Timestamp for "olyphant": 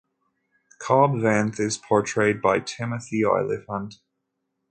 3.23-3.97